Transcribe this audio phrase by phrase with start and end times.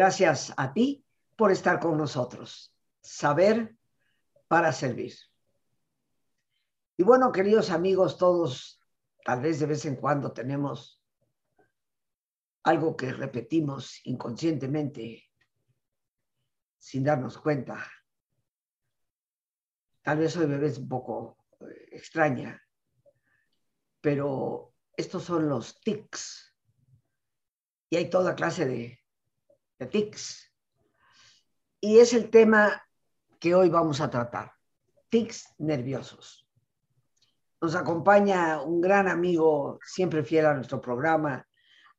[0.00, 1.04] Gracias a ti
[1.36, 2.74] por estar con nosotros.
[3.02, 3.76] Saber
[4.48, 5.12] para servir.
[6.96, 8.80] Y bueno, queridos amigos, todos,
[9.26, 11.04] tal vez de vez en cuando tenemos
[12.62, 15.30] algo que repetimos inconscientemente
[16.78, 17.86] sin darnos cuenta.
[20.00, 22.58] Tal vez hoy me ves un poco eh, extraña,
[24.00, 26.56] pero estos son los tics.
[27.90, 28.99] Y hay toda clase de,
[29.80, 30.52] de tics.
[31.80, 32.80] Y es el tema
[33.40, 34.52] que hoy vamos a tratar,
[35.08, 36.46] tics nerviosos.
[37.60, 41.46] Nos acompaña un gran amigo, siempre fiel a nuestro programa,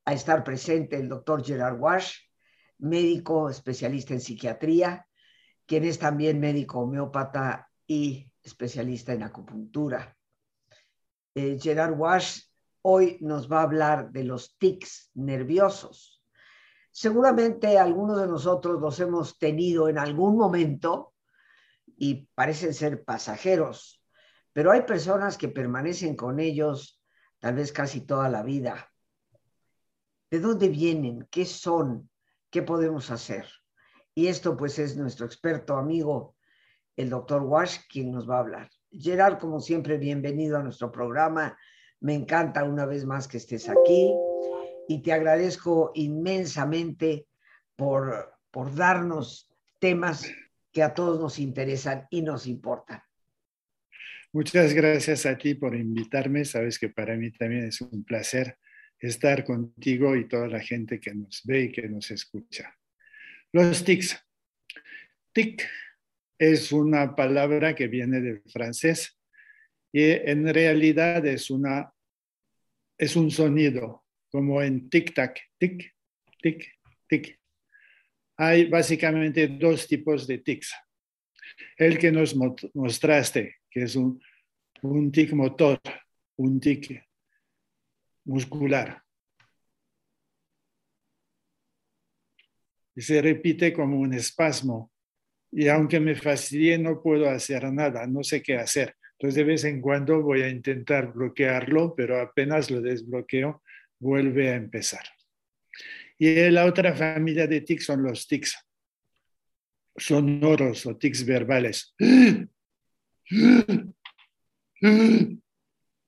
[0.06, 2.18] a estar presente, el doctor Gerard Wash,
[2.78, 5.08] médico especialista en psiquiatría,
[5.66, 10.16] quien es también médico homeópata y especialista en acupuntura.
[11.34, 12.42] Eh, Gerard Wash
[12.84, 16.21] hoy nos va a hablar de los tics nerviosos.
[16.92, 21.14] Seguramente algunos de nosotros los hemos tenido en algún momento
[21.86, 24.04] y parecen ser pasajeros,
[24.52, 27.02] pero hay personas que permanecen con ellos
[27.40, 28.92] tal vez casi toda la vida.
[30.30, 31.28] ¿De dónde vienen?
[31.32, 32.10] ¿Qué son?
[32.50, 33.48] ¿Qué podemos hacer?
[34.14, 36.36] Y esto pues es nuestro experto amigo,
[36.98, 38.70] el doctor Wash, quien nos va a hablar.
[38.92, 41.58] Gerard, como siempre, bienvenido a nuestro programa.
[42.02, 44.28] Me encanta una vez más que estés aquí
[44.92, 47.26] y te agradezco inmensamente
[47.78, 50.30] por, por darnos temas
[50.74, 53.02] que a todos nos interesan y nos importan.
[54.34, 56.44] Muchas gracias a ti por invitarme.
[56.44, 58.58] Sabes que para mí también es un placer
[59.00, 62.78] estar contigo y toda la gente que nos ve y que nos escucha.
[63.54, 64.22] Los tics.
[65.32, 65.66] Tic
[66.38, 69.18] es una palabra que viene del francés
[69.94, 71.94] y en realidad es, una,
[72.98, 74.01] es un sonido,
[74.32, 75.94] como en tic-tac, tic,
[76.42, 76.72] tic,
[77.08, 77.40] tic.
[78.38, 80.74] Hay básicamente dos tipos de tics.
[81.78, 82.36] El que nos
[82.74, 84.22] mostraste, que es un,
[84.82, 85.80] un tic motor,
[86.38, 87.04] un tic
[88.26, 89.04] muscular.
[92.96, 94.92] Y se repite como un espasmo
[95.52, 98.96] y aunque me fastidie no puedo hacer nada, no sé qué hacer.
[99.14, 103.62] Entonces de vez en cuando voy a intentar bloquearlo, pero apenas lo desbloqueo,
[104.02, 105.04] vuelve a empezar.
[106.18, 108.58] Y la otra familia de tics son los tics
[109.96, 111.96] sonoros o tics verbales.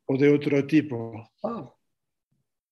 [0.06, 1.31] O de otro tipo,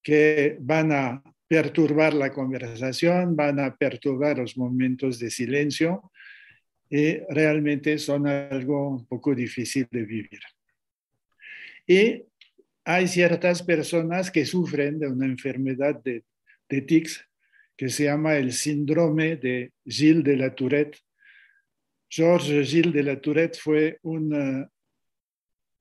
[0.03, 6.11] que van a perturbar la conversación, van a perturbar los momentos de silencio
[6.89, 10.41] y realmente son algo un poco difícil de vivir.
[11.87, 12.23] Y
[12.83, 16.23] hay ciertas personas que sufren de una enfermedad de,
[16.69, 17.23] de tics
[17.77, 20.97] que se llama el síndrome de Gilles de la Tourette.
[22.09, 24.67] Georges Gilles de la Tourette fue un, uh,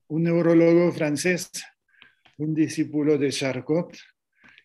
[0.07, 1.49] un neurólogo francés,
[2.37, 3.97] un discípulo de Charcot,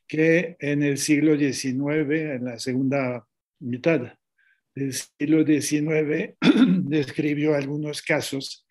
[0.06, 3.26] que en el siglo XIX, en la segunda
[3.60, 4.14] mitad
[4.74, 6.36] del siglo XIX
[6.84, 8.66] describió algunos casos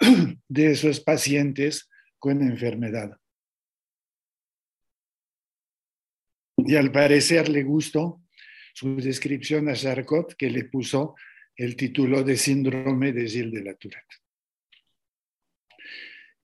[0.48, 3.18] de esos pacientes con enfermedad.
[6.56, 8.22] Y al parecer le gustó
[8.74, 11.14] su descripción a Charcot, que le puso
[11.56, 14.14] el título de síndrome de Gilles de la Tourette.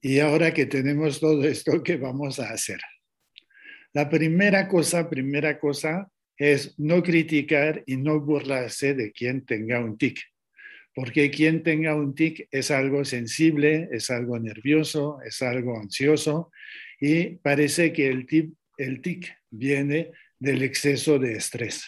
[0.00, 2.80] Y ahora que tenemos todo esto, ¿qué vamos a hacer?
[3.92, 9.96] La primera cosa, primera cosa, es no criticar y no burlarse de quien tenga un
[9.96, 10.20] tic,
[10.94, 16.52] porque quien tenga un tic es algo sensible, es algo nervioso, es algo ansioso
[17.00, 18.26] y parece que el,
[18.78, 21.84] el tic viene del exceso de estrés.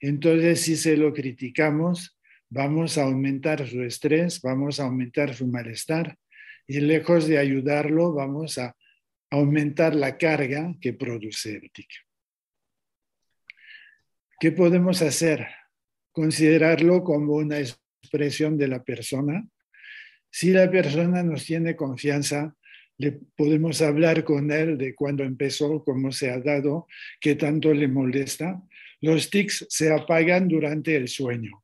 [0.00, 2.18] Entonces, si se lo criticamos,
[2.48, 6.16] vamos a aumentar su estrés, vamos a aumentar su malestar
[6.66, 8.74] y lejos de ayudarlo, vamos a
[9.30, 11.88] aumentar la carga que produce el tic.
[14.40, 15.46] ¿Qué podemos hacer?
[16.12, 17.58] Considerarlo como una
[18.02, 19.46] expresión de la persona.
[20.30, 22.54] Si la persona nos tiene confianza,
[22.98, 26.86] le podemos hablar con él de cuándo empezó, cómo se ha dado,
[27.20, 28.62] qué tanto le molesta.
[29.00, 31.62] Los tics se apagan durante el sueño.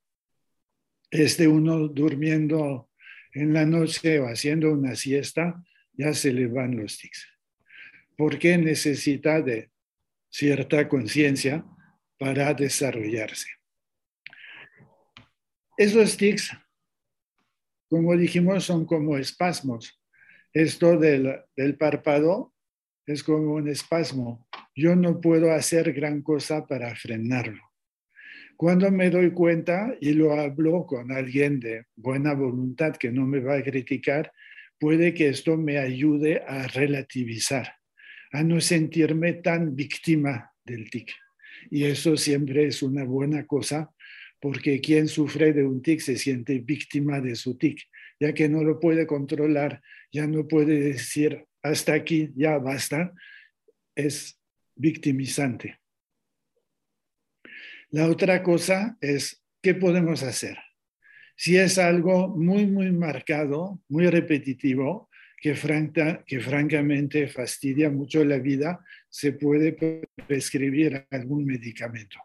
[1.10, 2.90] Este uno durmiendo
[3.32, 5.62] en la noche o haciendo una siesta,
[5.92, 7.26] ya se le van los tics.
[8.16, 9.70] ¿Por qué necesita de
[10.30, 11.64] cierta conciencia
[12.18, 13.48] para desarrollarse.
[15.78, 16.50] Esos tics,
[17.88, 20.02] como dijimos, son como espasmos.
[20.52, 22.52] Esto del, del párpado
[23.06, 24.44] es como un espasmo.
[24.74, 27.62] Yo no puedo hacer gran cosa para frenarlo.
[28.56, 33.38] Cuando me doy cuenta y lo hablo con alguien de buena voluntad que no me
[33.38, 34.32] va a criticar,
[34.80, 37.72] puede que esto me ayude a relativizar,
[38.32, 41.12] a no sentirme tan víctima del tic.
[41.70, 43.92] Y eso siempre es una buena cosa,
[44.40, 47.80] porque quien sufre de un tic se siente víctima de su tic,
[48.20, 49.82] ya que no lo puede controlar,
[50.12, 53.12] ya no puede decir hasta aquí, ya basta,
[53.94, 54.40] es
[54.76, 55.78] victimizante.
[57.90, 60.58] La otra cosa es, ¿qué podemos hacer?
[61.36, 65.08] Si es algo muy, muy marcado, muy repetitivo,
[65.40, 65.54] que,
[66.26, 69.76] que francamente fastidia mucho la vida, se puede
[70.26, 72.18] prescribir algún medicamento.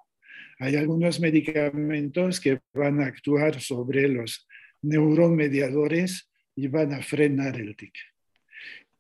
[0.60, 4.48] Hay algunos medicamentos que van a actuar sobre los
[4.82, 7.94] neuromediadores y van a frenar el tic.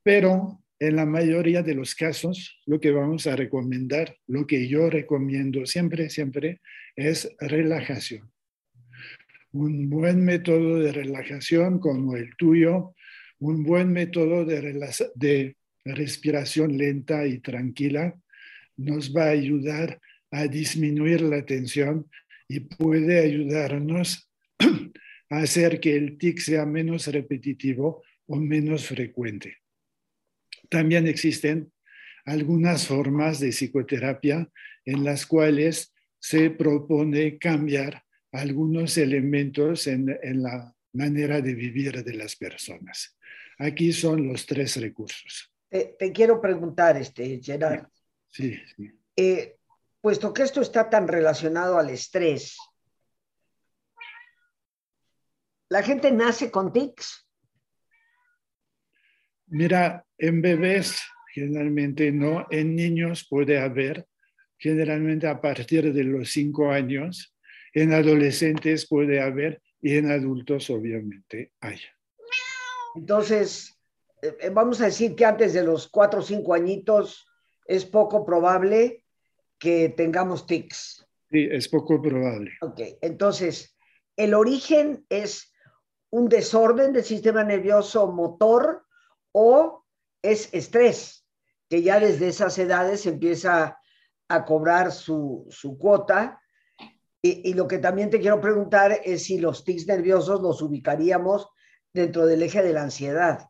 [0.02, 4.90] Pero en la mayoría de los casos, lo que vamos a recomendar, lo que yo
[4.90, 6.60] recomiendo siempre, siempre,
[6.96, 8.30] es relajación.
[9.54, 12.96] Un buen método de relajación como el tuyo,
[13.40, 15.56] un buen método de,
[15.86, 18.16] respiración lenta y tranquila,
[18.76, 20.02] nos va a ayudar
[20.34, 22.10] a disminuir la tensión
[22.48, 24.30] y puede ayudarnos
[25.30, 29.58] a hacer que el tic sea menos repetitivo o menos frecuente.
[30.70, 31.72] También existen
[32.26, 34.50] algunas formas de psicoterapia
[34.86, 42.36] en las cuales se propone cambiar algunos elementos en, la manera de vivir de las
[42.36, 43.16] personas.
[43.60, 45.52] Aquí son los tres recursos.
[45.70, 47.86] Te, quiero preguntar, este, Gerard.
[48.30, 48.90] Sí, sí.
[49.16, 49.58] Eh,
[50.04, 52.58] puesto que esto está tan relacionado al estrés,
[55.70, 57.26] ¿la gente nace con tics?
[59.46, 61.02] Mira, en bebés
[61.34, 64.06] generalmente no, en niños puede haber,
[64.58, 67.34] generalmente a partir de los cinco años,
[67.74, 71.80] en adolescentes puede haber y en adultos obviamente hay.
[72.96, 73.80] Entonces,
[74.22, 77.26] eh, eh, vamos a decir que antes de los cuatro o cinco añitos
[77.66, 79.03] es poco probable
[79.64, 81.08] que tengamos tics.
[81.32, 82.52] Sí, es poco probable.
[82.60, 83.78] Ok, entonces,
[84.18, 85.54] el origen es
[86.10, 88.86] un desorden del sistema nervioso motor
[89.32, 89.86] o
[90.22, 91.26] es estrés,
[91.70, 93.78] que ya desde esas edades empieza
[94.28, 95.48] a cobrar su,
[95.80, 96.42] cuota.
[97.22, 101.48] Y, lo que también te quiero preguntar es si los tics nerviosos los ubicaríamos
[101.94, 103.48] dentro del eje de la ansiedad.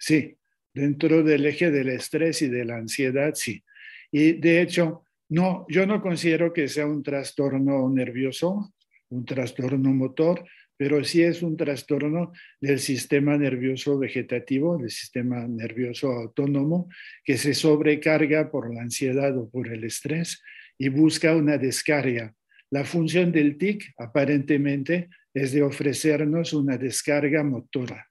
[0.00, 0.36] Sí,
[0.74, 3.62] dentro del eje del estrés y de la ansiedad, sí.
[4.10, 8.72] Y de hecho, no, yo no considero que sea un trastorno nervioso,
[9.10, 10.44] un trastorno motor,
[10.76, 16.88] pero sí es un trastorno del sistema nervioso vegetativo, del sistema nervioso autónomo,
[17.24, 20.40] que se sobrecarga por la ansiedad o por el estrés
[20.78, 22.32] y busca una descarga.
[22.70, 28.08] La función del TIC aparentemente es de ofrecernos una descarga motora.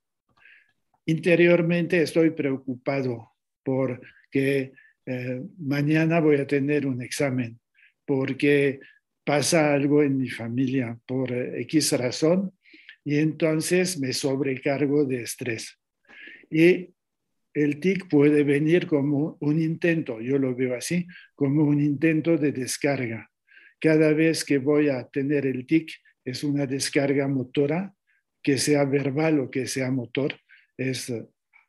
[1.05, 3.31] Interiormente estoy preocupado
[3.63, 4.73] porque
[5.07, 7.58] eh, mañana voy a tener un examen,
[8.05, 8.81] porque
[9.24, 12.51] pasa algo en mi familia por eh, X razón
[13.05, 15.79] y entonces me sobrecargo de estrés.
[16.51, 16.89] Y
[17.53, 22.51] el TIC puede venir como un intento, yo lo veo así, como un intento de
[22.51, 23.31] descarga.
[23.79, 25.89] Cada vez que voy a tener el TIC
[26.25, 27.93] es una descarga motora,
[28.43, 30.36] que sea verbal o que sea motor,
[30.77, 31.13] es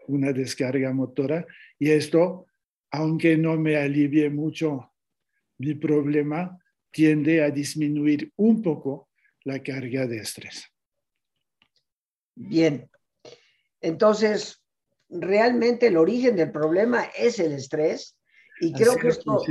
[0.09, 1.47] una descarga motora.
[1.79, 2.47] Y esto,
[2.91, 4.93] aunque no me alivie mucho
[5.59, 6.59] mi problema,
[6.91, 9.09] tiende a disminuir un poco
[9.45, 10.65] la carga de estrés.
[12.35, 12.89] Bien,
[13.81, 14.63] entonces,
[15.09, 18.17] realmente el origen del problema es el estrés
[18.61, 19.43] y creo que esto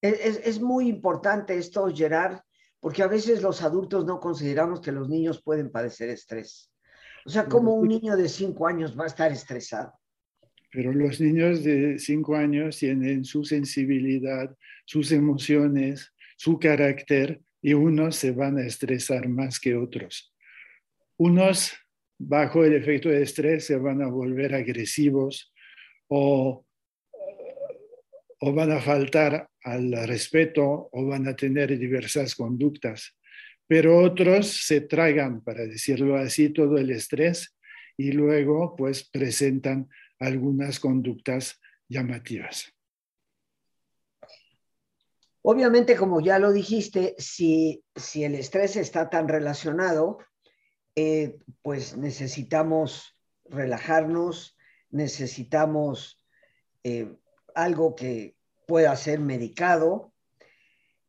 [0.00, 2.40] es, es, muy importante esto, Gerard,
[2.80, 6.70] porque a veces los adultos no consideramos que los niños pueden padecer estrés.
[7.24, 9.92] O sea, como un niño de cinco años va a estar estresado?
[10.76, 14.54] Pero los niños de cinco años tienen su sensibilidad,
[14.84, 20.34] sus emociones, su carácter y unos se van a estresar más que otros.
[21.16, 21.72] Unos
[22.18, 25.50] bajo el efecto de estrés se van a volver agresivos
[26.08, 26.66] o,
[28.40, 33.16] o van a faltar al respeto o van a tener diversas conductas.
[33.66, 37.56] Pero otros se tragan, para decirlo así, todo el estrés
[37.96, 42.72] y luego pues presentan algunas conductas llamativas.
[45.42, 50.18] Obviamente, como ya lo dijiste, si, si el estrés está tan relacionado,
[50.96, 54.56] eh, pues necesitamos relajarnos,
[54.90, 56.20] necesitamos
[56.82, 57.16] eh,
[57.54, 60.12] algo que pueda ser medicado.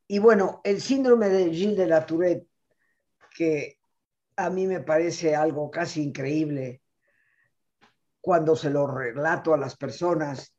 [0.07, 2.47] y bueno, el síndrome de Gilles de la Tourette,
[3.35, 3.79] que
[4.35, 6.81] a mí me parece algo casi increíble
[8.27, 10.53] cuando se lo relato a las personas,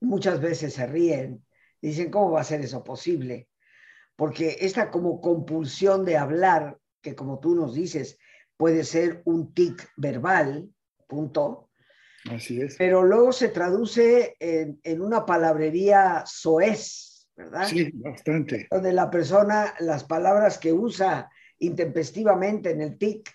[0.00, 1.44] muchas veces se ríen,
[1.82, 3.46] dicen, ¿cómo va a ser eso posible?
[4.16, 8.16] Porque esta como compulsión de hablar, que como tú nos dices,
[8.56, 10.70] puede ser un tic verbal,
[11.06, 11.68] punto.
[12.30, 12.76] Así es.
[12.78, 17.66] Pero luego se traduce en, en una palabrería soez, ¿verdad?
[17.66, 18.66] Sí, bastante.
[18.70, 23.30] Donde la persona, las palabras que usa intempestivamente en el TIC,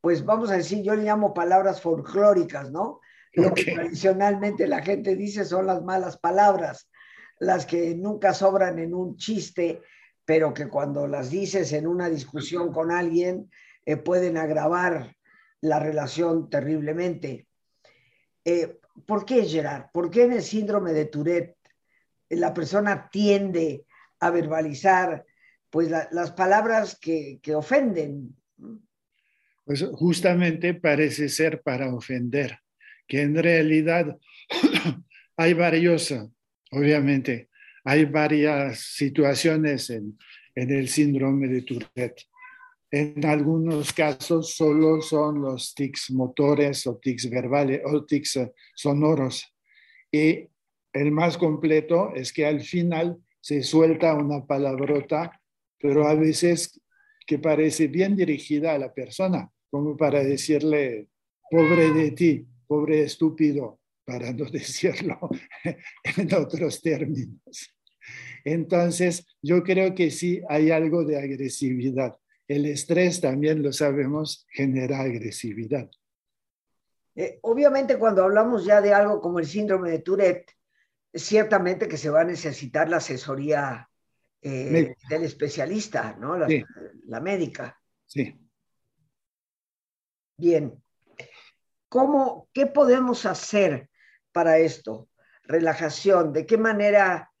[0.00, 3.00] pues vamos a decir, yo le llamo palabras folclóricas, ¿no?
[3.36, 6.90] Lo que tradicionalmente la gente dice son las malas palabras,
[7.38, 9.82] las que nunca sobran en un chiste,
[10.24, 13.50] pero que cuando las dices en una discusión con alguien
[13.84, 15.14] eh, pueden agravar
[15.60, 17.46] la relación terriblemente.
[18.44, 19.90] Eh, ¿Por qué, Gerard?
[19.92, 21.56] ¿Por qué en el síndrome de Tourette
[22.30, 23.84] la persona tiende
[24.20, 25.24] a verbalizar
[25.70, 28.34] pues las palabras que, que ofenden.
[29.64, 32.60] Pues justamente parece ser para ofender,
[33.06, 34.18] que en realidad
[35.36, 36.14] hay varios,
[36.70, 37.48] obviamente,
[37.84, 40.18] hay varias situaciones en,
[40.54, 42.22] en el síndrome de Tourette.
[42.90, 48.38] En algunos casos solo son los tics motores o tics verbales o tics
[48.74, 49.44] sonoros.
[50.10, 50.48] Y
[50.92, 55.32] el más completo es que al final se suelta una palabrota
[55.78, 56.80] pero a veces
[57.26, 61.08] que parece bien dirigida a la persona, como para decirle,
[61.50, 65.18] pobre de ti, pobre estúpido, para no decirlo
[66.16, 67.76] en otros términos.
[68.44, 72.16] Entonces, yo creo que sí hay algo de agresividad.
[72.46, 75.90] El estrés también lo sabemos, genera agresividad.
[77.16, 80.52] Eh, obviamente, cuando hablamos ya de algo como el síndrome de Tourette,
[81.12, 83.88] ciertamente que se va a necesitar la asesoría
[84.42, 86.36] eh, del especialista, ¿no?
[86.38, 87.80] La, médica.
[88.04, 88.38] Sí.
[90.36, 90.72] Bien.
[91.88, 93.88] ¿Cómo, qué podemos hacer
[94.32, 95.08] para esto?
[95.44, 97.32] Relajación, ¿de qué manera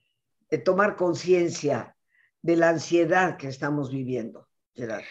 [0.50, 1.96] de tomar conciencia
[2.40, 5.04] de la ansiedad que estamos viviendo, Gerard?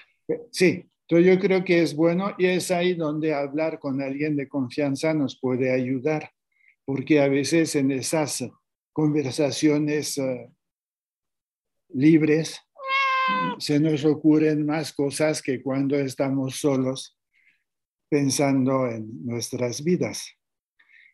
[0.51, 5.13] Sí, yo creo que es bueno y es ahí donde hablar con alguien de confianza
[5.13, 6.31] nos puede ayudar,
[6.85, 8.43] porque a veces en esas
[8.93, 10.49] conversaciones eh,
[11.89, 12.61] libres,
[13.57, 17.14] se nos ocurren más cosas que cuando estamos solos
[18.09, 20.33] pensando en nuestras vidas.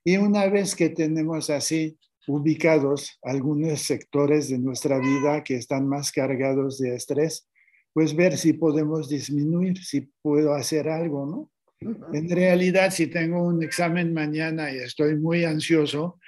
[0.04, 6.12] Y una vez que tenemos así ubicados algunos sectores de nuestra vida que están más
[6.12, 7.48] cargados de estrés,
[7.94, 11.52] pues ver si podemos disminuir, si puedo hacer algo, ¿no?
[12.14, 16.20] En realidad, si tengo un examen mañana y estoy muy ansioso,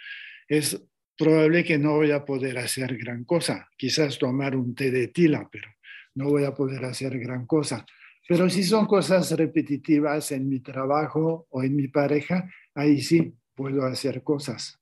[0.47, 0.81] es
[1.15, 3.69] probable que no voy a poder hacer gran cosa.
[3.77, 5.69] Quizás tomar un té de tila, pero
[6.15, 7.85] no voy a poder hacer gran cosa.
[8.27, 13.85] Pero si son cosas repetitivas en mi trabajo o en mi pareja, ahí sí puedo
[13.85, 14.79] hacer cosas.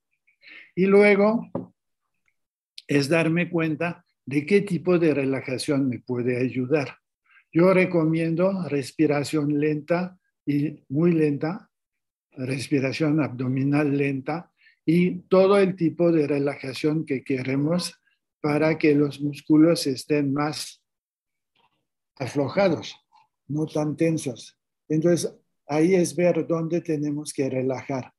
[0.75, 1.49] Y luego
[2.87, 6.97] es darme cuenta de qué tipo de relajación me puede ayudar.
[7.51, 11.69] Yo recomiendo respiración lenta y muy lenta,
[12.31, 14.51] respiración abdominal lenta,
[14.85, 17.93] y todo el tipo de relajación que queremos
[18.41, 20.81] para que los músculos estén más
[22.15, 22.95] aflojados,
[23.51, 24.57] no tan tensos.
[24.87, 25.33] Entonces,
[25.67, 28.13] ahí es ver dónde tenemos que relajar.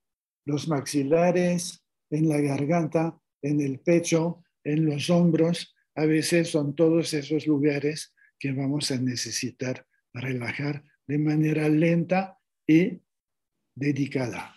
[0.44, 7.12] Los maxilares, en la garganta, en el pecho, en los hombros, a veces son todos
[7.14, 13.00] esos lugares que vamos a necesitar relajar de manera lenta y
[13.74, 14.54] dedicada.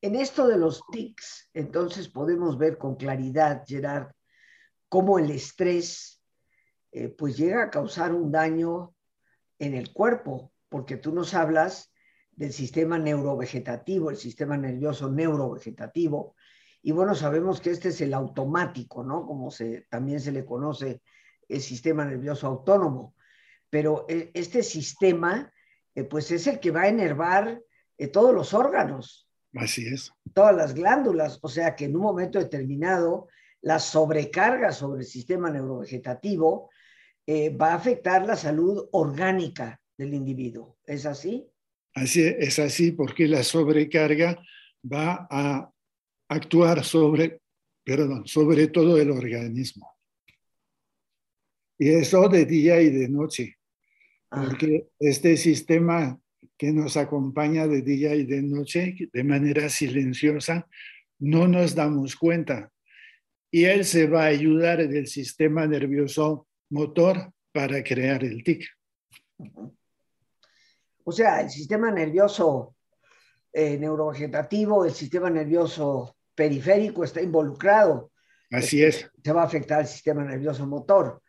[0.00, 4.12] En esto de los tics, entonces podemos ver con claridad, Gerard,
[4.88, 6.17] cómo el estrés
[6.92, 8.94] eh, pues llega a causar un daño
[9.58, 11.92] en el cuerpo, porque tú nos hablas
[12.32, 16.34] del sistema neurovegetativo, el sistema nervioso neurovegetativo,
[16.80, 19.26] y bueno, sabemos que este es el automático, ¿no?
[19.26, 21.02] Como se, también se le conoce
[21.48, 23.14] el sistema nervioso autónomo,
[23.68, 25.52] pero eh, este sistema,
[25.94, 27.60] eh, pues es el que va a enervar
[28.12, 30.12] todos los órganos, Así es.
[30.34, 33.28] Todas las glándulas, o sea que en un momento determinado
[33.60, 36.70] la sobrecarga sobre el sistema neurovegetativo
[37.30, 40.78] eh, va a afectar la salud orgánica del individuo.
[40.86, 41.46] ¿Es así?
[41.92, 44.42] Así es así porque la sobrecarga
[44.82, 45.70] va a
[46.30, 47.42] actuar sobre,
[47.84, 49.94] perdón, sobre todo el organismo.
[51.78, 53.58] Y eso de día y de noche,
[54.30, 54.46] ah.
[54.46, 56.18] porque este sistema
[56.56, 60.66] que nos acompaña de día y de noche de manera silenciosa,
[61.18, 62.72] no nos damos cuenta.
[63.50, 68.66] y él se va a ayudar del sistema nervioso motor para crear el tic.
[71.04, 72.76] O sea, el sistema nervioso
[73.52, 78.12] eh, neurovegetativo, el sistema nervioso periférico está involucrado.
[78.50, 79.10] Así es.
[79.22, 81.22] Se va a afectar el sistema nervioso motor.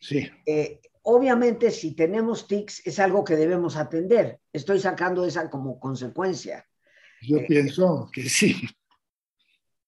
[0.00, 0.30] Sí.
[0.46, 4.38] Eh, obviamente, si tenemos tics, es algo que debemos atender.
[4.52, 6.66] Estoy sacando esa como consecuencia.
[7.20, 8.68] Yo eh, pienso que sí.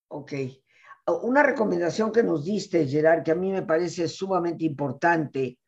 [0.09, 0.33] Ok.
[1.07, 5.59] Una recomendación que nos diste, Gerard, que a mí me parece sumamente importante,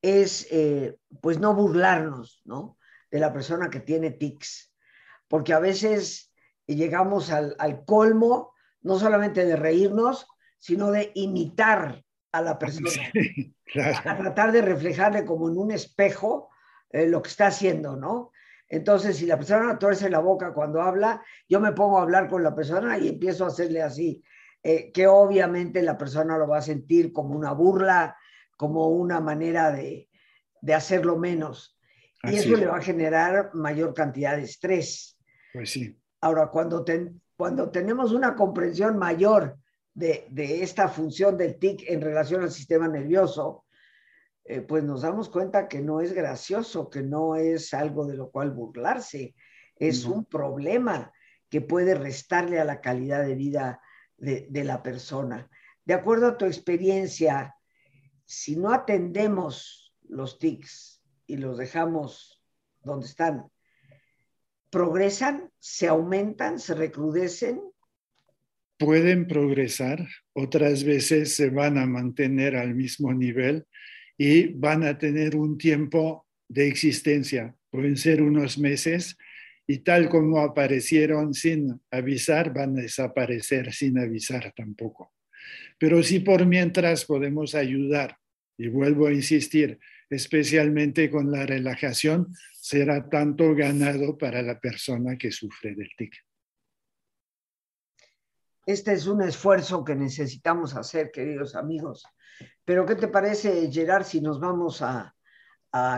[0.00, 2.78] es eh, pues no burlarnos, ¿no?
[3.10, 4.72] De la persona que tiene tics,
[5.28, 6.32] porque a veces
[6.66, 8.52] llegamos al, colmo,
[8.82, 10.26] no solamente de reírnos,
[10.58, 12.88] sino de imitar a la persona,
[14.04, 16.50] a tratar de reflejarle como en un espejo
[16.90, 18.32] eh, lo que está haciendo, ¿no?
[18.68, 22.42] Entonces, si la persona tuerce la boca cuando habla, yo me pongo a hablar con
[22.42, 24.22] la persona y empiezo a hacerle así,
[24.62, 28.16] eh, que obviamente la persona lo va a sentir como una burla,
[28.56, 30.08] como una manera de,
[30.74, 31.78] hacerlo menos.
[32.22, 35.18] y eso le va a generar mayor cantidad de estrés.
[35.52, 35.98] Pues sí.
[36.20, 36.84] Ahora, cuando,
[37.36, 39.58] cuando tenemos una comprensión mayor
[39.92, 43.64] de, de, esta función del TIC en relación al sistema nervioso,
[44.44, 48.30] eh, pues nos damos cuenta que no es gracioso, que no es algo de lo
[48.30, 49.34] cual burlarse,
[49.76, 51.12] es un problema
[51.48, 53.81] que puede restarle a la calidad de vida
[54.22, 55.50] de, la persona.
[55.84, 57.54] De acuerdo a tu experiencia,
[58.24, 62.42] si no atendemos los tics y los dejamos
[62.82, 63.50] donde están,
[64.70, 67.60] ¿progresan, se aumentan, se recrudecen?
[68.78, 73.66] Pueden progresar, otras veces se van a mantener al mismo nivel
[74.16, 77.54] y van a tener un tiempo de existencia.
[77.70, 79.16] Pueden ser unos meses
[79.66, 85.12] y tal como aparecieron sin avisar, van a desaparecer sin avisar tampoco.
[85.78, 88.16] Pero si por mientras podemos ayudar,
[88.56, 95.32] y vuelvo a insistir, especialmente con la relajación, será tanto ganado para la persona que
[95.32, 96.14] sufre del tic.
[98.64, 102.06] Este es un esfuerzo que necesitamos hacer, queridos amigos.
[102.64, 105.14] Pero ¿qué te parece, Gerard, si nos vamos a,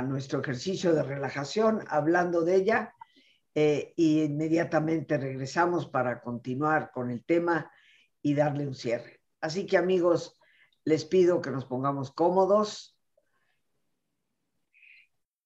[0.07, 2.94] nuestro ejercicio de relajación hablando de ella
[3.54, 7.70] e inmediatamente regresamos para continuar con el tema
[8.20, 9.20] y darle un cierre?
[9.40, 10.38] Así que amigos,
[10.84, 12.98] les pido que nos pongamos cómodos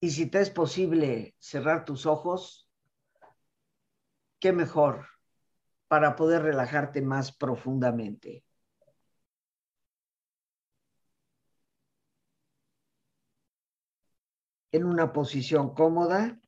[0.01, 2.71] y si te es posible cerrar tus ojos,
[4.38, 5.07] qué mejor
[5.88, 8.44] para poder relajarte más profundamente.
[14.71, 16.38] En una posición cómoda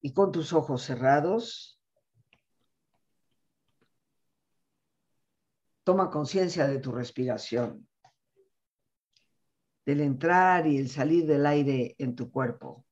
[0.00, 1.80] y con tus ojos cerrados,
[5.84, 7.88] toma conciencia de tu respiración,
[9.84, 12.84] del entrar y el salir del aire en tu cuerpo.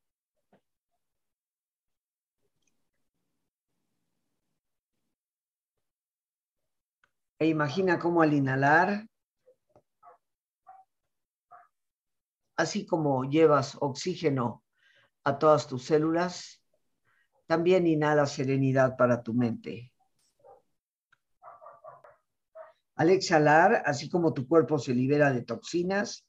[7.38, 9.06] E imagina cómo al inhalar,
[12.56, 14.64] así como llevas oxígeno
[15.22, 16.65] a todas tus células,
[17.46, 19.92] también inhala serenidad para tu mente.
[22.96, 26.26] Al exhalar, así como tu cuerpo se libera de toxinas,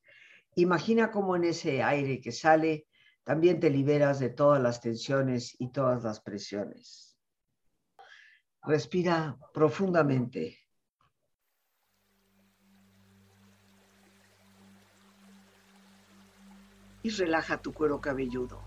[0.56, 2.88] imagina cómo en ese aire que sale
[3.23, 7.17] también te liberas de todas las tensiones y todas las presiones.
[8.63, 10.67] Respira profundamente.
[17.08, 18.66] y relaja tu cuero cabelludo.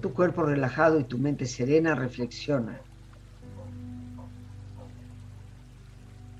[0.00, 2.80] Tu cuerpo relajado y tu mente serena, reflexiona.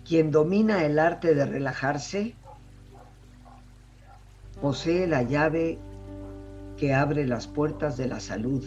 [0.06, 2.34] Quien domina el arte de relajarse
[4.60, 5.78] posee la llave
[6.78, 8.64] que abre las puertas de la salud,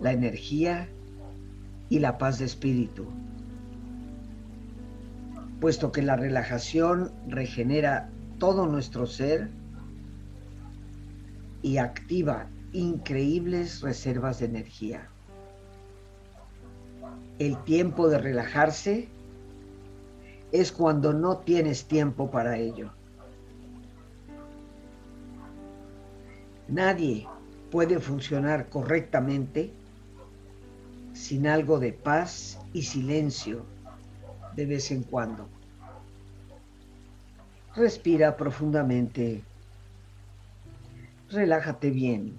[0.00, 0.88] la energía
[1.90, 3.06] y la paz de espíritu,
[5.60, 9.50] puesto que la relajación regenera todo nuestro ser
[11.62, 15.08] y activa increíbles reservas de energía.
[17.38, 19.08] El tiempo de relajarse
[20.52, 22.90] es cuando no tienes tiempo para ello.
[26.68, 27.26] Nadie
[27.70, 29.70] puede funcionar correctamente
[31.12, 33.64] sin algo de paz y silencio
[34.56, 35.48] de vez en cuando.
[37.74, 39.42] Respira profundamente.
[41.30, 42.38] Relájate bien.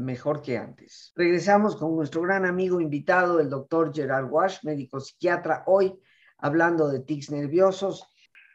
[0.00, 1.12] mejor que antes.
[1.14, 5.94] Regresamos con nuestro gran amigo invitado, el doctor Gerard Wash, médico psiquiatra, hoy
[6.38, 8.04] hablando de tics nerviosos.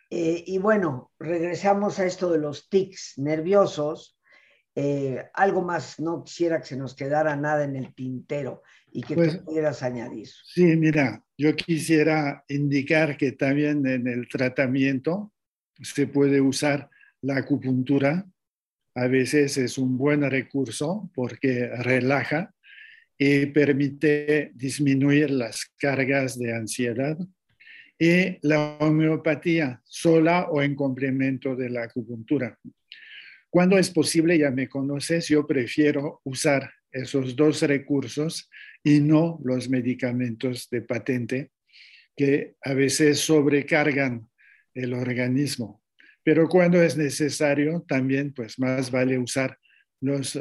[0.09, 4.17] Eh, y bueno, regresamos a esto de los tics nerviosos.
[4.75, 9.15] Eh, algo más, no quisiera que se nos quedara nada en el tintero y que
[9.15, 10.27] pues, pudieras añadir.
[10.43, 15.31] Sí, mira, yo quisiera indicar que también en el tratamiento
[15.81, 16.89] se puede usar
[17.21, 18.25] la acupuntura
[18.95, 22.53] a veces es un buen recurso porque relaja
[23.17, 27.17] y permite disminuir las cargas de ansiedad.
[27.97, 32.57] Y la homeopatía sola o en complemento de la acupuntura.
[33.49, 38.49] Cuando es posible, ya me conoces, yo prefiero usar esos dos recursos
[38.83, 41.51] y no los medicamentos de patente
[42.17, 44.29] que a veces sobrecargan
[44.73, 45.84] el organismo.
[46.25, 49.59] Pero cuando es necesario, también pues más vale usar
[50.01, 50.39] los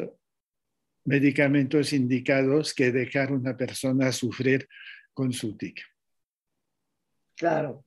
[1.05, 4.67] medicamentos indicados que dejar una persona sufrir
[5.13, 5.83] con su tic.
[7.37, 7.85] Claro.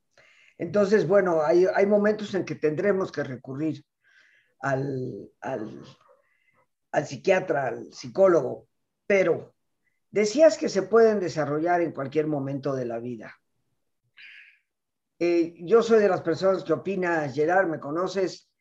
[0.59, 3.83] Entonces, bueno, hay, hay momentos en que tendremos que recurrir
[4.59, 5.81] al, al,
[6.91, 8.67] al psiquiatra, al psicólogo,
[9.07, 9.55] pero
[10.11, 13.35] decías que se pueden desarrollar en cualquier momento de la vida.
[15.19, 18.51] Eh, yo soy de las personas que opina, Gerard, me conoces,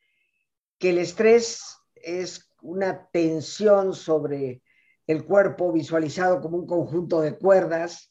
[0.78, 4.62] que el estrés es una tensión sobre
[5.06, 8.10] el cuerpo visualizado como un conjunto de cuerdas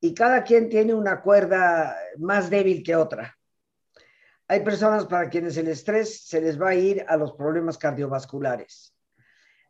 [0.00, 3.36] y cada quien tiene una cuerda más débil que otra.
[4.48, 8.94] Hay personas para quienes el estrés se les va a ir a los problemas cardiovasculares.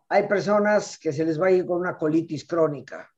[0.08, 3.13] Hay personas que se les va a ir con una colitis crónica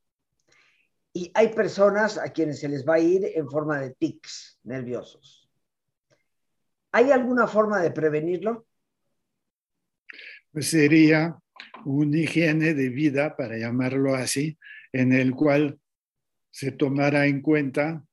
[1.17, 5.49] y hay personas a quienes se les va a ir en forma de tics nerviosos.
[6.93, 8.67] ¿Hay alguna forma de prevenirlo?
[10.53, 11.39] Pues sería
[11.87, 14.59] una higiene de vida, para llamarlo así,
[14.93, 15.81] en el cual
[16.51, 18.05] se tomara en cuenta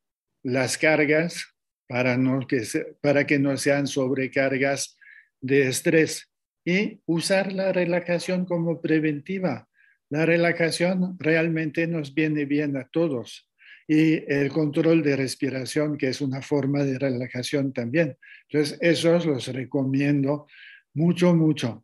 [0.42, 2.64] las cargas para, no que,
[3.02, 4.98] para que no sean sobrecargas
[5.42, 6.32] de estrés
[6.64, 9.68] y usar la relajación como preventiva
[10.14, 13.50] la relajación realmente nos viene bien a todos
[13.88, 18.16] y el control de respiración, que es una forma de relajación también.
[18.48, 20.46] Entonces, esos los recomiendo
[20.94, 21.84] mucho, mucho.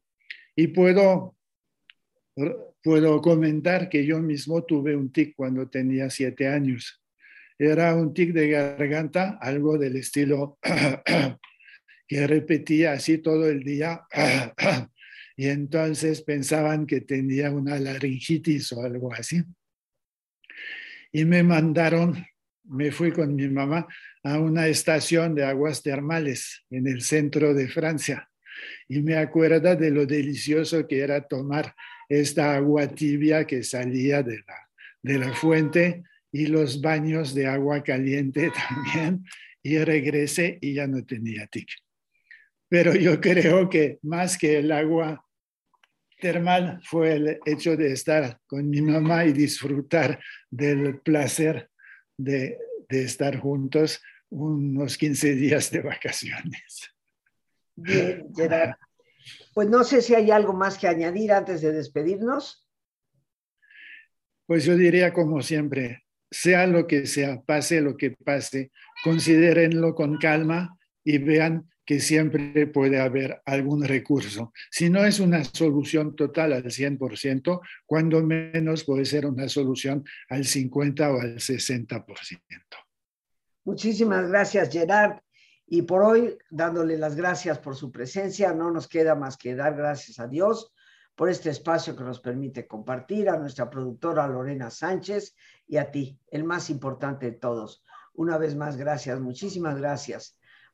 [0.55, 1.37] Y puedo,
[2.83, 7.01] puedo comentar que yo mismo tuve un tic cuando tenía siete años.
[7.57, 10.59] Era un tic de garganta, algo del estilo
[12.07, 14.03] que repetía así todo el día
[15.39, 19.41] y entonces pensaban que tenía una laringitis o algo así.
[21.13, 22.25] Y me mandaron,
[22.65, 23.87] me fui con mi mamá
[24.21, 28.29] a una estación de aguas termales en el centro de Francia.
[28.89, 31.73] Y me acuerdo de lo delicioso que era tomar
[32.09, 34.69] esta agua tibia que salía de la,
[35.01, 39.23] de la fuente y los baños de agua caliente también.
[39.63, 41.69] Y regresé y ya no tenía tic.
[42.67, 45.25] Pero yo creo que más que el agua
[46.19, 51.69] termal fue el hecho de estar con mi mamá y disfrutar del placer
[52.17, 52.57] de,
[52.89, 56.91] estar juntos unos 15 días de vacaciones.
[57.75, 58.75] Bien, Gerard.
[59.53, 62.67] Pues no sé si hay algo más que añadir antes de despedirnos.
[64.45, 68.71] Pues yo diría como siempre, sea lo que sea, pase lo que pase,
[69.03, 74.53] considérenlo con calma y vean que siempre puede haber algún recurso.
[74.69, 80.45] Si no es una solución total al 100%, cuando menos puede ser una solución al
[80.45, 82.41] 50 o al 60%.
[83.63, 85.21] Muchísimas gracias, Gerard.
[85.65, 89.75] Y por hoy, dándole las gracias por su presencia, no nos queda más que dar
[89.75, 90.71] gracias a Dios
[91.15, 96.19] por este espacio que nos permite compartir, a nuestra productora Lorena Sánchez y a ti,
[96.29, 97.83] el más importante de todos.
[98.13, 100.38] Una vez más, gracias, muchísimas gracias